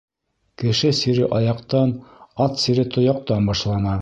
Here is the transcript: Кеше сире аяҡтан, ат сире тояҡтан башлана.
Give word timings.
Кеше 0.61 0.91
сире 0.99 1.27
аяҡтан, 1.39 1.93
ат 2.47 2.59
сире 2.65 2.91
тояҡтан 2.97 3.51
башлана. 3.53 3.97